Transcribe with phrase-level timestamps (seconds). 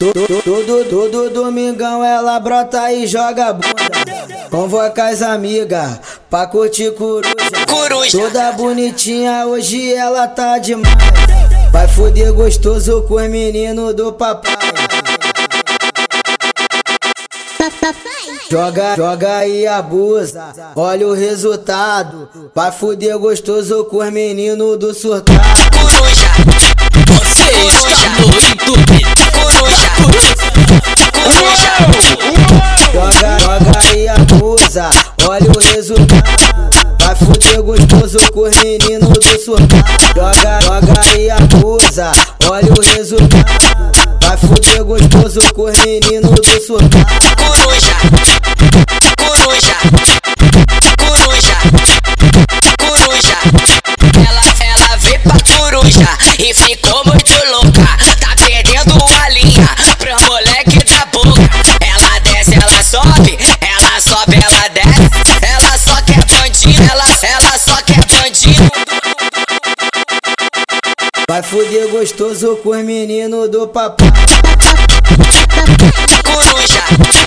[0.00, 4.48] Todo, todo, todo domingão ela brota e joga bunda.
[4.48, 5.98] Convoca as amigas
[6.30, 7.34] pra curtir coruja.
[7.68, 8.16] Coruja.
[8.16, 10.94] Toda bonitinha, hoje ela tá demais.
[11.72, 14.56] Vai foder gostoso com os meninos do papai.
[18.48, 22.28] Joga, joga e abusa, olha o resultado.
[22.54, 25.40] Vai foder gostoso com os meninos do surtado.
[25.72, 27.07] Coruja.
[35.26, 36.38] Olha o resultado.
[37.00, 39.84] Vai fuder gostoso com os meninos do surtado.
[40.14, 42.12] Joga, joga e abusa,
[42.48, 43.44] olha o resultado.
[44.22, 47.06] Vai fuder gostoso com os meninos do surtado.
[47.36, 47.96] Coruja.
[49.18, 49.76] Coruja.
[50.98, 51.56] Coruja.
[52.78, 53.36] Coruja.
[54.28, 55.57] Ela, ela veio pra
[71.28, 74.08] Vai fuder gostoso com os meninos do papai.
[76.24, 77.17] Coruja.